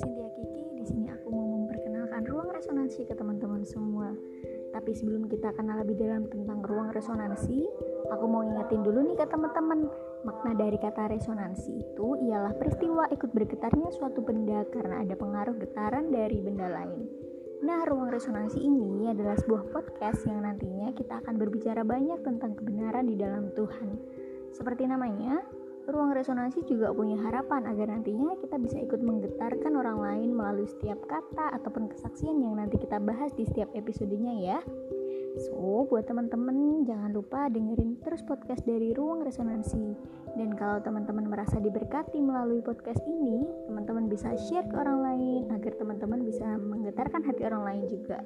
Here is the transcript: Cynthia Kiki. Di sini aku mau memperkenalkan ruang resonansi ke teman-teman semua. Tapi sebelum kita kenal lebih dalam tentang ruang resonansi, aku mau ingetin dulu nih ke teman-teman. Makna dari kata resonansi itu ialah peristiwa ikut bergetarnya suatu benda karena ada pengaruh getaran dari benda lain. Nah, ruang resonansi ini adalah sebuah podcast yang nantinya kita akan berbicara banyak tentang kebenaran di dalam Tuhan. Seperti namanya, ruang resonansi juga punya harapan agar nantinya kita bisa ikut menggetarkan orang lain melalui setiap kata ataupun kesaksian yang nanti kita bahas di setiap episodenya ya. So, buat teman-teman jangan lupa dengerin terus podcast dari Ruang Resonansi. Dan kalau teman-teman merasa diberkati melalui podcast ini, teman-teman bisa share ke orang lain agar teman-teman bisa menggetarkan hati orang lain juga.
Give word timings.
Cynthia 0.00 0.32
Kiki. 0.32 0.64
Di 0.80 0.84
sini 0.88 1.06
aku 1.12 1.28
mau 1.28 1.60
memperkenalkan 1.60 2.24
ruang 2.24 2.48
resonansi 2.56 3.04
ke 3.04 3.12
teman-teman 3.12 3.60
semua. 3.68 4.08
Tapi 4.72 4.96
sebelum 4.96 5.28
kita 5.28 5.52
kenal 5.52 5.84
lebih 5.84 6.00
dalam 6.00 6.24
tentang 6.32 6.64
ruang 6.64 6.88
resonansi, 6.96 7.68
aku 8.08 8.24
mau 8.24 8.40
ingetin 8.40 8.80
dulu 8.80 9.04
nih 9.04 9.20
ke 9.20 9.28
teman-teman. 9.28 9.92
Makna 10.24 10.56
dari 10.56 10.80
kata 10.80 11.12
resonansi 11.12 11.84
itu 11.84 12.06
ialah 12.24 12.56
peristiwa 12.56 13.12
ikut 13.12 13.28
bergetarnya 13.28 13.92
suatu 13.92 14.24
benda 14.24 14.64
karena 14.72 15.04
ada 15.04 15.12
pengaruh 15.18 15.60
getaran 15.60 16.08
dari 16.08 16.40
benda 16.40 16.70
lain. 16.72 17.04
Nah, 17.60 17.84
ruang 17.84 18.08
resonansi 18.08 18.56
ini 18.56 19.12
adalah 19.12 19.36
sebuah 19.36 19.68
podcast 19.68 20.24
yang 20.24 20.48
nantinya 20.48 20.96
kita 20.96 21.20
akan 21.20 21.36
berbicara 21.36 21.84
banyak 21.84 22.24
tentang 22.24 22.56
kebenaran 22.56 23.04
di 23.04 23.20
dalam 23.20 23.52
Tuhan. 23.52 24.00
Seperti 24.56 24.88
namanya, 24.88 25.44
ruang 25.88 26.12
resonansi 26.12 26.66
juga 26.68 26.92
punya 26.92 27.16
harapan 27.24 27.64
agar 27.64 27.88
nantinya 27.88 28.36
kita 28.36 28.60
bisa 28.60 28.76
ikut 28.82 29.00
menggetarkan 29.00 29.72
orang 29.72 29.98
lain 30.00 30.30
melalui 30.36 30.68
setiap 30.68 31.00
kata 31.08 31.56
ataupun 31.56 31.88
kesaksian 31.88 32.42
yang 32.42 32.60
nanti 32.60 32.76
kita 32.76 33.00
bahas 33.00 33.32
di 33.32 33.48
setiap 33.48 33.72
episodenya 33.72 34.34
ya. 34.36 34.58
So, 35.46 35.86
buat 35.86 36.10
teman-teman 36.10 36.82
jangan 36.84 37.14
lupa 37.14 37.46
dengerin 37.46 38.02
terus 38.02 38.20
podcast 38.26 38.66
dari 38.66 38.90
Ruang 38.90 39.22
Resonansi. 39.22 39.94
Dan 40.34 40.58
kalau 40.58 40.82
teman-teman 40.82 41.30
merasa 41.30 41.62
diberkati 41.62 42.18
melalui 42.18 42.58
podcast 42.60 42.98
ini, 43.06 43.46
teman-teman 43.70 44.10
bisa 44.10 44.34
share 44.50 44.66
ke 44.66 44.74
orang 44.74 45.00
lain 45.06 45.40
agar 45.54 45.78
teman-teman 45.78 46.26
bisa 46.26 46.58
menggetarkan 46.58 47.22
hati 47.22 47.46
orang 47.46 47.62
lain 47.62 47.84
juga. 47.86 48.18